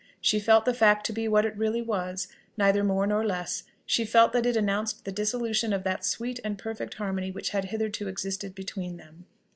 She 0.19 0.39
felt 0.39 0.65
the 0.65 0.73
fact 0.73 1.05
to 1.05 1.13
be 1.13 1.27
what 1.27 1.45
it 1.45 1.55
really 1.55 1.83
was, 1.83 2.27
neither 2.57 2.83
more 2.83 3.05
nor 3.05 3.23
less; 3.23 3.65
she 3.85 4.03
felt 4.03 4.33
that 4.33 4.47
it 4.47 4.55
announced 4.57 5.05
the 5.05 5.11
dissolution 5.11 5.73
of 5.73 5.83
that 5.83 6.03
sweet 6.03 6.39
and 6.43 6.57
perfect 6.57 6.95
harmony 6.95 7.29
which 7.29 7.49
had 7.49 7.65
hitherto 7.65 8.07
existed 8.07 8.55
between 8.55 8.97
them. 8.97 9.27